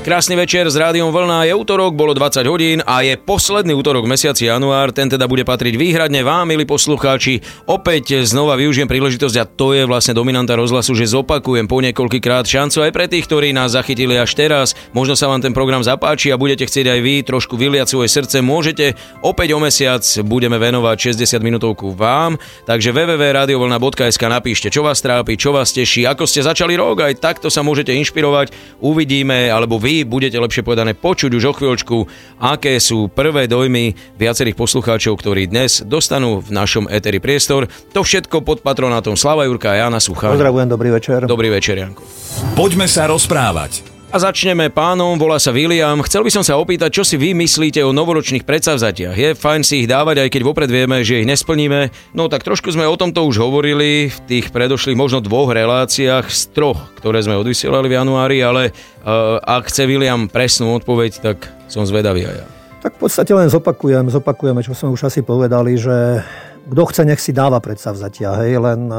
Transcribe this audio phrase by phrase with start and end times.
[0.00, 1.44] Krásny večer s Rádiom Vlna.
[1.44, 4.96] Je útorok, bolo 20 hodín a je posledný útorok mesiaci január.
[4.96, 7.44] Ten teda bude patriť výhradne vám, milí poslucháči.
[7.68, 12.88] Opäť znova využijem príležitosť a to je vlastne dominanta rozhlasu, že zopakujem po niekoľkýkrát šancu
[12.88, 14.72] aj pre tých, ktorí nás zachytili až teraz.
[14.96, 18.40] Možno sa vám ten program zapáči a budete chcieť aj vy trošku vyliať svoje srdce.
[18.40, 22.40] Môžete opäť o mesiac budeme venovať 60 minútovku vám.
[22.64, 27.04] Takže www.radiovolna.sk napíšte, čo vás trápi, čo vás teší, ako ste začali rok.
[27.04, 28.80] Aj takto sa môžete inšpirovať.
[28.80, 31.96] Uvidíme, alebo vy vy budete lepšie povedané počuť už o chvíľočku,
[32.38, 37.66] aké sú prvé dojmy viacerých poslucháčov, ktorí dnes dostanú v našom eteri priestor.
[37.90, 40.30] To všetko pod patronátom Slava Jurka a Jana Sucha.
[40.30, 41.26] Pozdravujem, dobrý večer.
[41.26, 42.06] Dobrý večer, Janko.
[42.54, 43.99] Poďme sa rozprávať.
[44.10, 46.02] A začneme pánom, volá sa William.
[46.02, 49.14] Chcel by som sa opýtať, čo si vy myslíte o novoročných predsavzatiach.
[49.14, 51.94] Je fajn si ich dávať, aj keď vopred vieme, že ich nesplníme.
[52.10, 56.42] No tak trošku sme o tomto už hovorili v tých predošlých možno dvoch reláciách z
[56.50, 61.86] troch, ktoré sme odvysielali v januári, ale uh, ak chce William presnú odpoveď, tak som
[61.86, 62.46] zvedavý aj ja.
[62.82, 66.26] Tak v podstate len zopakujem, zopakujeme, čo sme už asi povedali, že
[66.68, 68.90] kto chce, nech si dáva vzatia, hej, len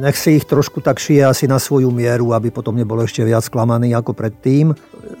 [0.00, 3.44] nech si ich trošku tak šije asi na svoju mieru, aby potom nebol ešte viac
[3.44, 4.72] sklamaný ako predtým.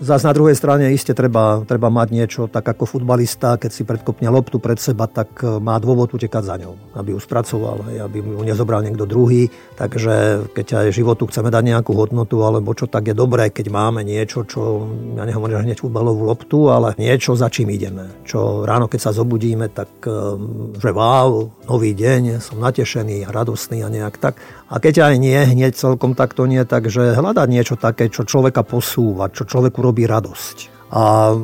[0.02, 4.26] Zas na druhej strane iste treba, treba mať niečo, tak ako futbalista, keď si predkopne
[4.28, 8.18] loptu pred seba, tak e, má dôvod utekať za ňou, aby ju spracoval, hej, aby
[8.20, 9.48] ju nezobral niekto druhý.
[9.78, 14.02] Takže keď aj životu chceme dať nejakú hodnotu, alebo čo, tak je dobré, keď máme
[14.02, 18.26] niečo, čo, ja nehovorím, hneď futbalovú loptu, ale niečo, za čím ideme.
[18.26, 20.12] Čo ráno, keď sa zobudíme, tak e,
[20.82, 24.38] že wow, nový deň, som natešený, radostný a nejak tak.
[24.70, 29.28] A keď aj nie, hneď celkom takto nie, takže hľadať niečo také, čo človeka posúva,
[29.34, 30.88] čo človeku robí radosť.
[30.94, 31.34] A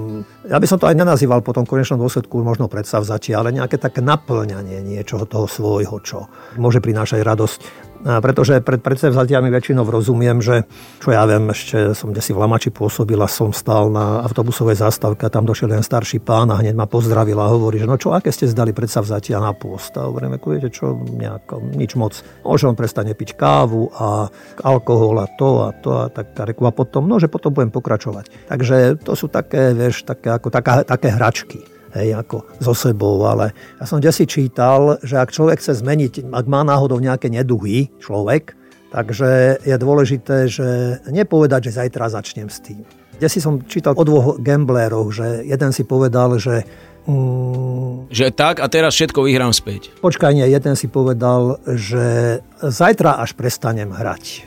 [0.46, 4.02] ja by som to aj nenazýval potom v konečnom dôsledku možno predsavzatie, ale nejaké také
[4.02, 6.26] naplňanie niečoho toho svojho, čo
[6.58, 7.60] môže prinášať radosť
[8.02, 10.66] pretože pred predsevzatiami väčšinou rozumiem, že
[10.98, 14.74] čo ja viem, ešte som kde si v Lamači pôsobil a som stal na autobusovej
[14.74, 17.94] zástavke a tam došiel jeden starší pán a hneď ma pozdravil a hovorí, že no
[17.94, 19.94] čo, aké ste zdali predsavzatia na pôst?
[19.94, 22.18] A hovorím, ako viete čo, nejako, nič moc.
[22.42, 24.26] Môže on prestane piť kávu a
[24.66, 28.50] alkohol a to a to a tak a a potom, no že potom budem pokračovať.
[28.50, 31.60] Takže to sú také, vieš, také, ako, taká, také hračky
[31.96, 36.46] hej, ako so sebou, ale ja som si čítal, že ak človek chce zmeniť, ak
[36.48, 38.56] má náhodou nejaké neduhy človek,
[38.92, 42.84] takže je dôležité, že nepovedať, že zajtra začnem s tým.
[43.16, 46.64] Kde si som čítal o dvoch gambleroch, že jeden si povedal, že
[47.02, 49.90] Mm, že tak a teraz všetko vyhrám späť.
[49.98, 54.46] Počkaj, nie, jeden si povedal, že zajtra až prestanem hrať.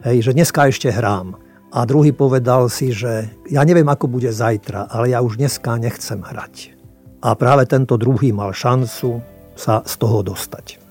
[0.00, 1.36] Hej, že dneska ešte hrám.
[1.74, 6.22] A druhý povedal si, že ja neviem, ako bude zajtra, ale ja už dneska nechcem
[6.22, 6.78] hrať.
[7.26, 9.18] A práve tento druhý mal šancu
[9.58, 10.85] sa z toho dostať.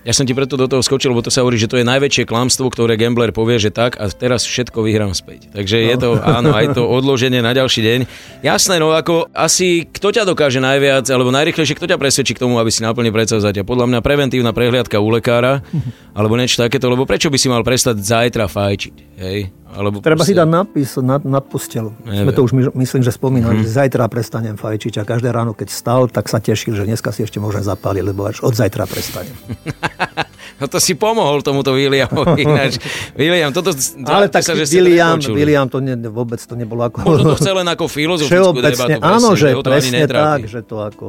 [0.00, 2.24] Ja som ti preto do toho skočil, lebo to sa hovorí, že to je najväčšie
[2.24, 5.52] klamstvo, ktoré gambler povie, že tak a teraz všetko vyhrám späť.
[5.52, 5.84] Takže no.
[5.84, 8.00] je to, áno, aj to odloženie na ďalší deň.
[8.40, 12.56] Jasné, no ako asi kto ťa dokáže najviac, alebo najrychlejšie, kto ťa presvedčí k tomu,
[12.56, 13.60] aby si naplne predsavzatia.
[13.60, 15.60] Podľa mňa preventívna prehliadka u lekára,
[16.18, 19.52] alebo niečo takéto, lebo prečo by si mal prestať zajtra fajčiť, hej?
[19.70, 20.34] Alebo Treba proste...
[20.34, 21.94] si dať nadpis nad, nad postel.
[22.02, 23.70] Sme to už my, myslím, že spomínali, mm-hmm.
[23.70, 27.22] že zajtra prestanem fajčiť a každé ráno, keď stal, tak sa tešil, že dneska si
[27.22, 29.36] ešte môžem zapáliť, lebo až od zajtra prestanem.
[30.60, 32.44] no to si pomohol tomuto Williamovi.
[32.44, 32.80] Ináč,
[33.16, 33.74] William, toto...
[34.06, 37.04] Ale tak sa, že William, William to ne, vôbec to nebolo ako...
[37.04, 39.00] Možno to chcel len ako filozofickú debatu.
[39.02, 41.06] Áno, že to presne tak, že to ako...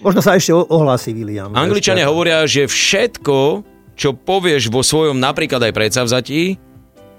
[0.00, 1.52] Možno sa ešte ohlási William.
[1.52, 6.56] Angličania hovoria, že všetko, čo povieš vo svojom napríklad aj predsavzatí,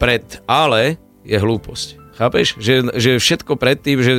[0.02, 2.01] pred ale je hlúposť.
[2.12, 2.60] Chápeš?
[2.60, 4.14] Že, že všetko predtým, že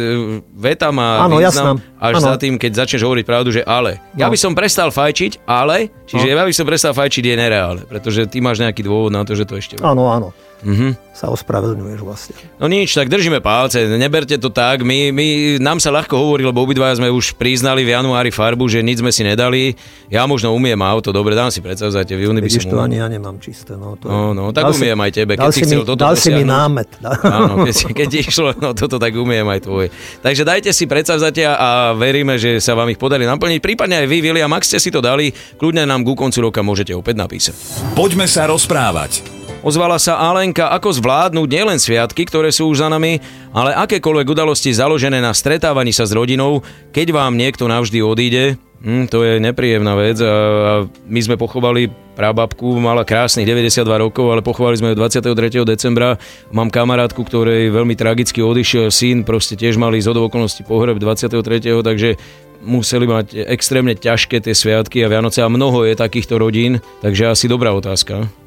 [0.56, 2.00] veta má ano, význam, jasná.
[2.00, 2.26] až ano.
[2.26, 4.00] za tým, keď začneš hovoriť pravdu, že ale.
[4.16, 4.32] Ja no.
[4.32, 6.40] by som prestal fajčiť, ale, čiže no.
[6.40, 9.44] ja by som prestal fajčiť je nereálne, pretože ty máš nejaký dôvod na to, že
[9.44, 9.76] to ešte...
[9.84, 10.90] Áno, áno mm-hmm.
[11.12, 12.34] sa ospravedlňuješ vlastne.
[12.56, 14.86] No nič, tak držíme palce, neberte to tak.
[14.86, 18.80] My, my, nám sa ľahko hovorí, lebo obidva sme už priznali v januári farbu, že
[18.80, 19.74] nič sme si nedali.
[20.08, 23.06] Ja možno umiem auto, dobre, dám si predsavzate, v júni by som to ani ja
[23.10, 23.74] nemám čisté.
[23.74, 26.16] No, to no, no tak umiem si, aj tebe, keď si chcel mi, toto Dal
[26.16, 26.88] si mi námet.
[27.02, 29.88] Áno, keď, keď išlo, no toto tak umiem aj tvoje.
[30.22, 33.60] Takže dajte si predsavzatia a veríme, že sa vám ich podarí naplniť.
[33.60, 36.94] Prípadne aj vy, William, ak ste si to dali, kľudne nám ku koncu roka môžete
[36.94, 37.54] opäť napísať.
[37.96, 39.41] Poďme sa rozprávať.
[39.62, 43.22] Ozvala sa Alenka, ako zvládnuť nielen sviatky, ktoré sú už za nami,
[43.54, 48.58] ale akékoľvek udalosti založené na stretávaní sa s rodinou, keď vám niekto navždy odíde.
[48.82, 50.72] Hm, to je nepríjemná vec a, a
[51.06, 51.86] my sme pochovali
[52.18, 55.30] prababku, mala krásnych 92 rokov, ale pochovali sme ju 23.
[55.62, 56.18] decembra.
[56.50, 61.38] Mám kamarátku, ktorej veľmi tragicky odišiel syn, proste tiež mali z okolností pohreb 23.
[61.86, 62.18] takže
[62.66, 67.46] museli mať extrémne ťažké tie sviatky a Vianoce a mnoho je takýchto rodín, takže asi
[67.46, 68.41] dobrá otázka.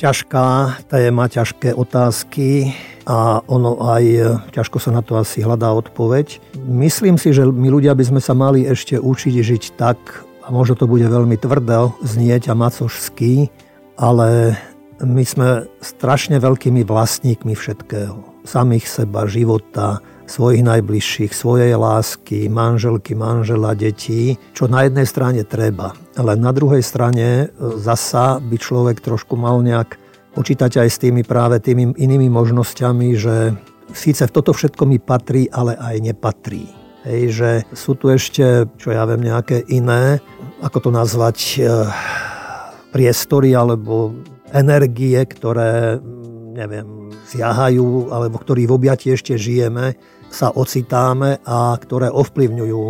[0.00, 2.72] Ťažká téma, ťažké otázky
[3.04, 4.04] a ono aj
[4.56, 6.40] ťažko sa na to asi hľadá odpoveď.
[6.64, 10.00] Myslím si, že my ľudia by sme sa mali ešte učiť žiť tak,
[10.40, 13.52] a možno to bude veľmi tvrdé znieť a macožský,
[14.00, 14.56] ale
[15.04, 18.40] my sme strašne veľkými vlastníkmi všetkého.
[18.48, 25.98] Samých seba, života, svojich najbližších, svojej lásky, manželky, manžela, detí, čo na jednej strane treba.
[26.14, 29.98] Ale na druhej strane e, zasa by človek trošku mal nejak
[30.30, 33.58] počítať aj s tými práve tými inými možnosťami, že
[33.90, 36.70] síce toto všetko mi patrí, ale aj nepatrí.
[37.02, 40.22] Hej, že sú tu ešte, čo ja viem, nejaké iné,
[40.62, 41.62] ako to nazvať, e,
[42.94, 44.14] priestory alebo
[44.54, 45.98] energie, ktoré,
[46.54, 49.94] neviem, siahajú, alebo ktorých v objati ešte žijeme,
[50.30, 52.82] sa ocitáme a ktoré ovplyvňujú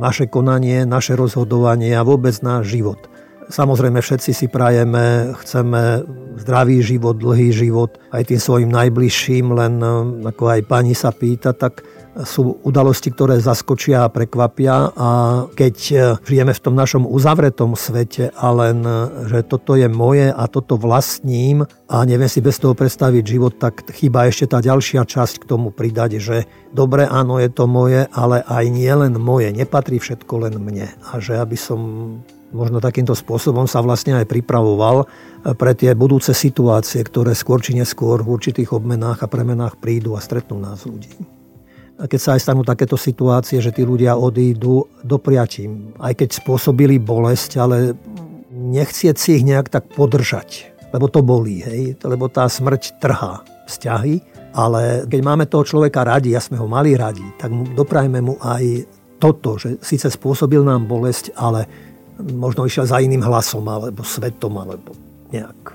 [0.00, 2.98] naše konanie, naše rozhodovanie a vôbec náš život.
[3.44, 6.00] Samozrejme všetci si prajeme, chceme
[6.40, 9.78] zdravý život, dlhý život aj tým svojim najbližším, len
[10.24, 11.84] ako aj pani sa pýta, tak
[12.22, 15.10] sú udalosti, ktoré zaskočia a prekvapia a
[15.50, 20.30] keď e, žijeme v tom našom uzavretom svete a len, e, že toto je moje
[20.30, 25.02] a toto vlastním a neviem si bez toho predstaviť život, tak chýba ešte tá ďalšia
[25.02, 29.50] časť k tomu pridať, že dobre, áno, je to moje, ale aj nie len moje,
[29.50, 30.94] nepatrí všetko len mne.
[31.10, 31.80] A že aby som
[32.54, 35.06] možno takýmto spôsobom sa vlastne aj pripravoval e,
[35.58, 40.22] pre tie budúce situácie, ktoré skôr či neskôr v určitých obmenách a premenách prídu a
[40.22, 41.33] stretnú nás ľudí
[41.94, 47.50] keď sa aj stanú takéto situácie, že tí ľudia odídu dopriatím, aj keď spôsobili bolesť,
[47.62, 47.94] ale
[48.50, 51.94] nechcieť si ich nejak tak podržať, lebo to bolí, hej?
[52.02, 54.22] lebo tá smrť trhá vzťahy,
[54.54, 58.38] ale keď máme toho človeka radi a sme ho mali radi, tak mu, doprajme mu
[58.42, 58.86] aj
[59.18, 61.66] toto, že síce spôsobil nám bolesť, ale
[62.18, 64.94] možno išiel za iným hlasom, alebo svetom, alebo
[65.34, 65.74] nejak.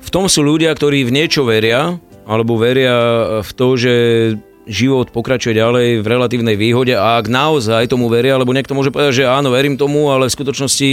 [0.00, 1.96] V tom sú ľudia, ktorí v niečo veria,
[2.28, 2.96] alebo veria
[3.40, 3.94] v to, že
[4.68, 9.24] život pokračuje ďalej v relatívnej výhode a ak naozaj tomu veria, alebo niekto môže povedať,
[9.24, 10.90] že áno, verím tomu, ale v skutočnosti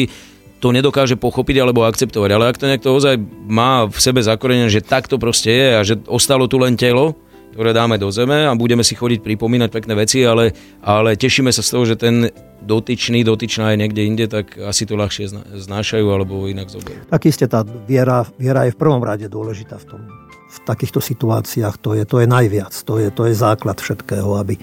[0.58, 2.30] to nedokáže pochopiť alebo akceptovať.
[2.34, 5.96] Ale ak to niekto ozaj má v sebe zakorenené, že takto proste je a že
[6.10, 7.14] ostalo tu len telo,
[7.54, 11.66] ktoré dáme do zeme a budeme si chodiť pripomínať pekné veci, ale, ale tešíme sa
[11.66, 12.30] z toho, že ten
[12.62, 17.02] dotyčný, dotyčná je niekde inde, tak asi to ľahšie znášajú alebo inak zoberú.
[17.10, 20.02] Tak iste tá viera, viera je v prvom rade dôležitá v tom
[20.48, 22.74] v takýchto situáciách to je, to je najviac.
[22.88, 24.56] To je, to je základ všetkého, aby,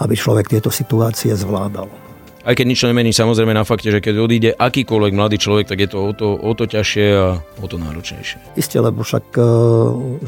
[0.00, 2.06] aby človek tieto situácie zvládal.
[2.46, 5.90] Aj keď nič nemení samozrejme na fakte, že keď odíde akýkoľvek mladý človek, tak je
[5.90, 8.54] to o to, o to ťažšie a o to náročnejšie.
[8.54, 9.42] Isté, lebo však e,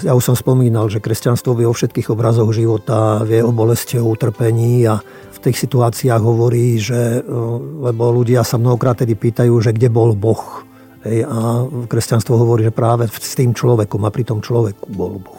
[0.02, 4.10] ja už som spomínal, že kresťanstvo vie o všetkých obrazoch života, vie o bolesti, o
[4.10, 4.98] utrpení a
[5.30, 7.38] v tých situáciách hovorí, že, e,
[7.86, 10.66] lebo ľudia sa mnohokrát tedy pýtajú, že kde bol Boh
[11.06, 15.38] Hej, a kresťanstvo hovorí, že práve s tým človekom a pri tom človeku bol Boh.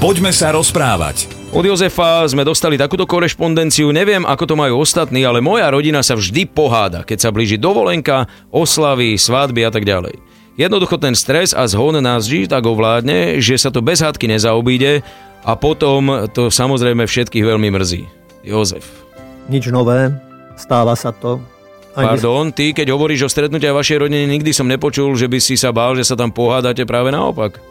[0.00, 1.28] Poďme sa rozprávať.
[1.52, 6.16] Od Jozefa sme dostali takúto korešpondenciu, neviem ako to majú ostatní, ale moja rodina sa
[6.16, 10.16] vždy poháda, keď sa blíži dovolenka, oslavy, svadby a tak ďalej.
[10.56, 15.04] Jednoducho ten stres a zhon nás vždy tak ovládne, že sa to bez hádky nezaobíde
[15.44, 18.02] a potom to samozrejme všetkých veľmi mrzí.
[18.40, 18.88] Jozef.
[19.52, 20.16] Nič nové,
[20.56, 21.44] stáva sa to,
[21.94, 25.70] Pardon, ty keď hovoríš o stretnutí vašej rodiny, nikdy som nepočul, že by si sa
[25.70, 27.62] bál, že sa tam pohádate práve naopak.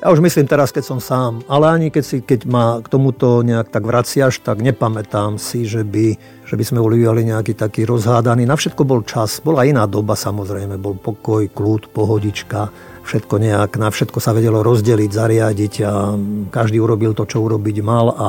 [0.00, 3.44] Ja už myslím teraz, keď som sám, ale ani keď, si, keď ma k tomuto
[3.44, 6.16] nejak tak vraciaš, tak nepamätám si, že by,
[6.48, 8.48] že by sme boli nejaký taký rozhádaný.
[8.48, 12.72] Na všetko bol čas, bola iná doba samozrejme, bol pokoj, kľud, pohodička,
[13.04, 16.16] všetko nejak, na všetko sa vedelo rozdeliť, zariadiť a
[16.48, 18.28] každý urobil to, čo urobiť mal a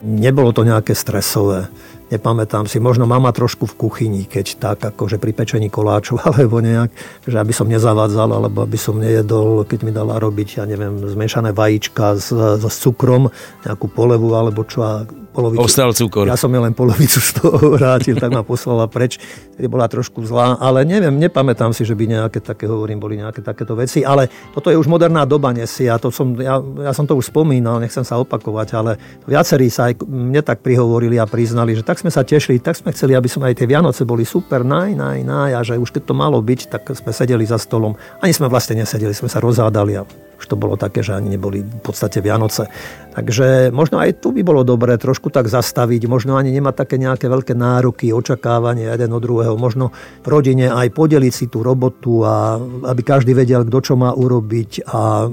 [0.00, 1.68] nebolo to nejaké stresové
[2.12, 6.92] nepamätám si, možno mama trošku v kuchyni, keď tak, akože pri pečení koláčov, alebo nejak,
[7.24, 11.56] že aby som nezavádzal, alebo aby som nejedol, keď mi dala robiť, ja neviem, zmiešané
[11.56, 13.32] vajíčka s, so cukrom,
[13.64, 14.84] nejakú polevu, alebo čo.
[14.84, 14.92] A
[15.32, 15.64] polovicu.
[15.64, 16.28] Ostal cukor.
[16.28, 19.16] Ja som je len polovicu z toho vrátil, tak ma poslala preč,
[19.56, 23.40] ktorý bola trošku zlá, ale neviem, nepamätám si, že by nejaké také, hovorím, boli nejaké
[23.40, 27.08] takéto veci, ale toto je už moderná doba nesie a to som, ja, ja som
[27.08, 31.72] to už spomínal, nechcem sa opakovať, ale viacerí sa aj mne tak prihovorili a priznali,
[31.72, 34.60] že tak sme sa tešili, tak sme chceli, aby som aj tie Vianoce boli super,
[34.60, 37.96] naj, naj, naj, a že už keď to malo byť, tak sme sedeli za stolom.
[38.20, 40.04] Ani sme vlastne nesedeli, sme sa rozhádali a
[40.42, 42.66] už to bolo také, že ani neboli v podstate Vianoce.
[43.14, 47.30] Takže možno aj tu by bolo dobré trošku tak zastaviť, možno ani nemať také nejaké
[47.30, 49.94] veľké nároky, očakávanie jeden od druhého, možno
[50.26, 52.58] v rodine aj podeliť si tú robotu a
[52.90, 55.30] aby každý vedel, kto čo má urobiť a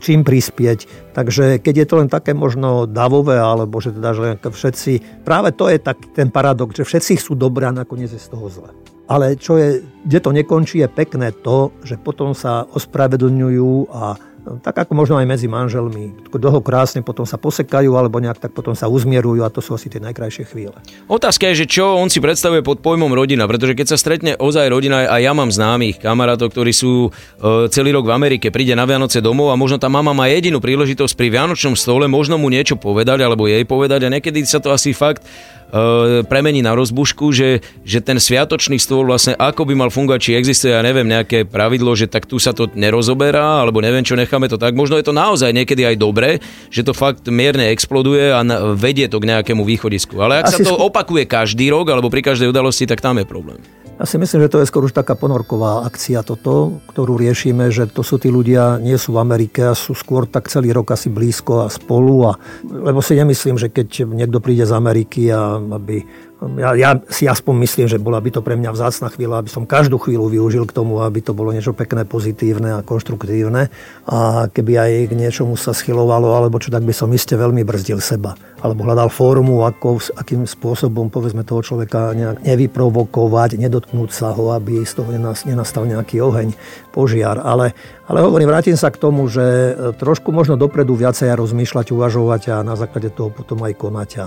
[0.00, 1.12] čím prispieť.
[1.12, 5.68] Takže keď je to len také možno davové, alebo že teda, že všetci, práve to
[5.68, 8.70] je tak ten paradox, že všetci sú dobré a nakoniec je z toho zle.
[9.08, 14.20] Ale čo je, kde to nekončí, je pekné to, že potom sa ospravedlňujú a
[14.64, 16.30] Tak ako možno aj medzi manželmi.
[16.32, 19.92] Dlho krásne potom sa posekajú, alebo nejak tak potom sa uzmierujú a to sú asi
[19.92, 20.76] tie najkrajšie chvíle.
[21.06, 24.66] Otázka je, že čo on si predstavuje pod pojmom rodina, pretože keď sa stretne ozaj
[24.72, 28.88] rodina, a ja mám známych kamarátov, ktorí sú e, celý rok v Amerike, príde na
[28.88, 32.80] Vianoce domov a možno tá mama má jedinú príležitosť pri Vianočnom stole, možno mu niečo
[32.80, 35.26] povedať alebo jej povedať a niekedy sa to asi fakt
[35.68, 40.30] E, premení na rozbušku, že, že ten sviatočný stôl vlastne ako by mal fungovať, či
[40.32, 44.54] existuje, ja neviem, nejaké pravidlo, že tak tu sa to nerozoberá, alebo neviem čo, necháme
[44.54, 44.78] to tak.
[44.78, 46.38] Možno je to naozaj niekedy aj dobré,
[46.70, 48.46] že to fakt mierne exploduje a
[48.78, 50.14] vedie to k nejakému východisku.
[50.22, 53.26] Ale ak Asi sa to opakuje každý rok alebo pri každej udalosti, tak tam je
[53.26, 53.58] problém.
[53.98, 57.90] Ja si myslím, že to je skôr už taká ponorková akcia toto, ktorú riešime, že
[57.90, 61.10] to sú tí ľudia, nie sú v Amerike a sú skôr tak celý rok asi
[61.10, 62.30] blízko a spolu.
[62.30, 66.06] A, lebo si nemyslím, že keď niekto príde z Ameriky a aby
[66.38, 69.66] ja, ja si aspoň myslím, že bola by to pre mňa vzácna chvíľa, aby som
[69.66, 73.74] každú chvíľu využil k tomu, aby to bolo niečo pekné, pozitívne a konštruktívne.
[74.06, 77.98] A keby aj k niečomu sa schylovalo, alebo čo, tak by som iste veľmi brzdil
[77.98, 78.38] seba.
[78.62, 84.86] Alebo hľadal formu, ako, akým spôsobom povedzme toho človeka nejak nevyprovokovať, nedotknúť sa ho, aby
[84.86, 85.10] z toho
[85.42, 86.54] nenastal nejaký oheň,
[86.94, 87.42] požiar.
[87.42, 87.74] Ale,
[88.06, 92.78] ale hovorím, vrátim sa k tomu, že trošku možno dopredu viacej rozmýšľať, uvažovať a na
[92.78, 94.26] základe toho potom aj konať a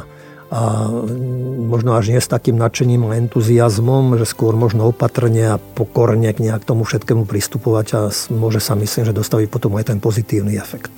[0.51, 6.43] možno až nie s takým nadšením a entuziasmom, že skôr možno opatrne a pokorne k
[6.43, 7.99] nejak tomu všetkému pristupovať a
[8.35, 10.91] môže sa myslím, že dostaviť potom aj ten pozitívny efekt.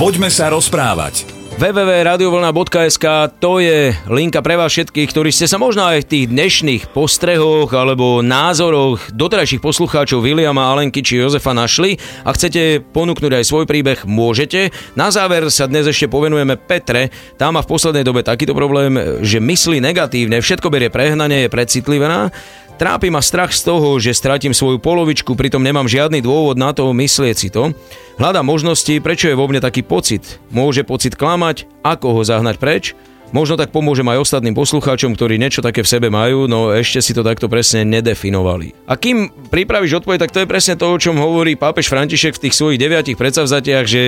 [0.00, 6.04] Poďme sa rozprávať www.radiovlna.sk to je linka pre vás všetkých, ktorí ste sa možno aj
[6.04, 11.96] v tých dnešných postrehoch alebo názoroch doterajších poslucháčov Williama, Alenky či Jozefa našli
[12.28, 14.68] a chcete ponúknuť aj svoj príbeh, môžete.
[15.00, 17.08] Na záver sa dnes ešte povenujeme Petre.
[17.40, 22.36] Tá má v poslednej dobe takýto problém, že myslí negatívne, všetko berie prehnanie, je precitlivená.
[22.76, 26.92] Trápi ma strach z toho, že stratím svoju polovičku, pritom nemám žiadny dôvod na to
[26.92, 27.72] myslieť si to.
[28.20, 30.36] Hľadám možnosti, prečo je vo mne taký pocit.
[30.52, 32.92] Môže pocit klamať, ako ho zahnať preč?
[33.32, 37.16] Možno tak pomôžem aj ostatným poslucháčom, ktorí niečo také v sebe majú, no ešte si
[37.16, 38.76] to takto presne nedefinovali.
[38.86, 42.42] A kým pripravíš odpoveď, tak to je presne to, o čom hovorí pápež František v
[42.46, 44.02] tých svojich deviatich predsavzatiach, že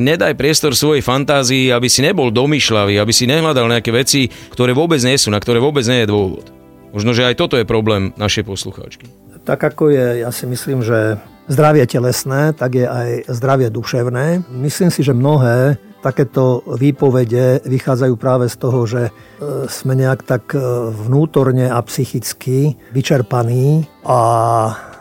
[0.00, 4.98] nedaj priestor svojej fantázii, aby si nebol domýšľavý, aby si nehľadal nejaké veci, ktoré vôbec
[5.04, 6.63] nie sú, na ktoré vôbec nie je dôvod.
[6.94, 9.10] Možno, že aj toto je problém našej poslucháčky.
[9.42, 11.18] Tak ako je, ja si myslím, že
[11.50, 14.46] zdravie telesné, tak je aj zdravie duševné.
[14.54, 19.12] Myslím si, že mnohé takéto výpovede vychádzajú práve z toho, že e,
[19.66, 20.60] sme nejak tak e,
[20.92, 24.18] vnútorne a psychicky vyčerpaní a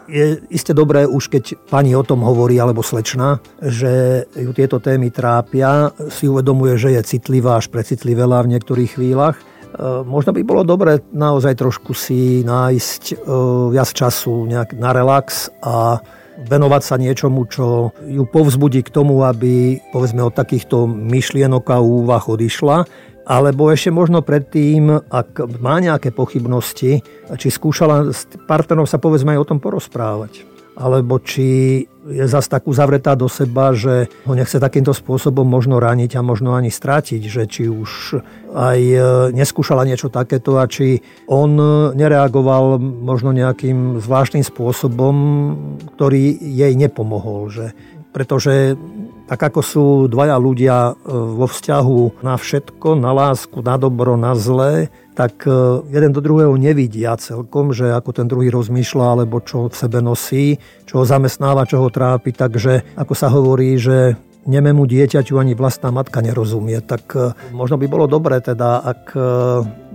[0.08, 5.12] je iste dobré už keď pani o tom hovorí, alebo slečna, že ju tieto témy
[5.12, 9.40] trápia, si uvedomuje, že je citlivá až precitlivela v niektorých chvíľach
[10.06, 13.18] možno by bolo dobre naozaj trošku si nájsť eh,
[13.74, 16.02] viac času nejak na relax a
[16.34, 22.26] venovať sa niečomu, čo ju povzbudí k tomu, aby povedzme od takýchto myšlienok a úvah
[22.26, 22.90] odišla.
[23.24, 27.06] Alebo ešte možno predtým, ak má nejaké pochybnosti,
[27.40, 32.68] či skúšala s partnerom sa povedzme aj o tom porozprávať alebo či je zase tak
[32.68, 37.44] uzavretá do seba, že ho nechce takýmto spôsobom možno raniť a možno ani strátiť, že
[37.48, 38.20] či už
[38.52, 39.00] aj e,
[39.32, 41.00] neskúšala niečo takéto a či
[41.32, 41.56] on
[41.96, 45.16] nereagoval možno nejakým zvláštnym spôsobom,
[45.96, 47.48] ktorý jej nepomohol.
[47.48, 47.66] Že,
[48.12, 48.76] pretože
[49.24, 54.36] tak ako sú dvaja ľudia e, vo vzťahu na všetko, na lásku, na dobro, na
[54.36, 59.72] zlé, tak e, jeden do druhého nevidia celkom, že ako ten druhý rozmýšľa, alebo čo
[59.72, 62.36] v sebe nosí, čo ho zamestnáva, čo ho trápi.
[62.36, 66.84] Takže ako sa hovorí, že nemému dieťaťu ani vlastná matka nerozumie.
[66.84, 69.16] Tak e, možno by bolo dobré teda, ak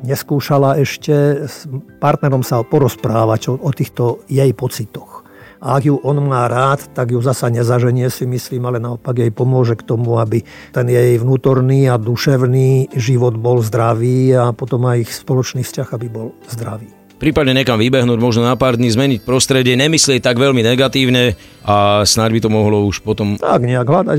[0.09, 1.67] neskúšala ešte s
[2.01, 5.18] partnerom sa porozprávať o, o týchto jej pocitoch.
[5.59, 9.31] A ak ju on má rád, tak ju zasa nezaženie si myslím, ale naopak jej
[9.35, 15.07] pomôže k tomu, aby ten jej vnútorný a duševný život bol zdravý a potom aj
[15.07, 19.75] ich spoločný vzťah, aby bol zdravý prípadne nekam vybehnúť, možno na pár dní zmeniť prostredie,
[19.75, 21.35] nemyslieť tak veľmi negatívne
[21.67, 23.35] a snáď by to mohlo už potom...
[23.37, 24.19] Tak nejak hľadať,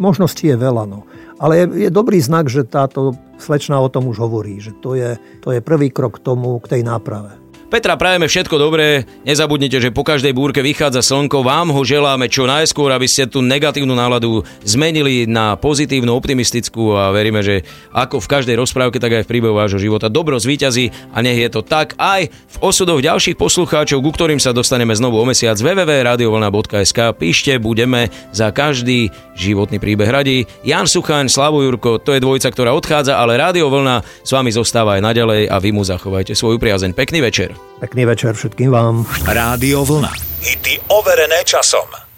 [0.00, 1.04] možností je veľa, no.
[1.36, 5.20] Ale je, je dobrý znak, že táto slečna o tom už hovorí, že to je,
[5.44, 7.39] to je prvý krok k tomu, k tej náprave.
[7.70, 9.06] Petra, prajeme všetko dobré.
[9.22, 11.46] Nezabudnite, že po každej búrke vychádza slnko.
[11.46, 17.14] Vám ho želáme čo najskôr, aby ste tú negatívnu náladu zmenili na pozitívnu, optimistickú a
[17.14, 17.62] veríme, že
[17.94, 21.46] ako v každej rozprávke, tak aj v príbehu vášho života dobro zvíťazí a nech je
[21.46, 26.98] to tak aj v osudoch ďalších poslucháčov, ku ktorým sa dostaneme znovu o mesiac www.radiovolna.sk.
[27.22, 30.42] Píšte, budeme za každý životný príbeh radi.
[30.66, 34.98] Jan Suchaň, Slavo Jurko, to je dvojica, ktorá odchádza, ale Rádio Vlna s vami zostáva
[34.98, 36.98] aj naďalej a vy mu zachovajte svoju priazeň.
[36.98, 37.59] Pekný večer.
[37.80, 39.08] Pekný večer všetkým vám.
[39.24, 40.12] Rádio Vlna.
[40.44, 42.09] Hity overené časom.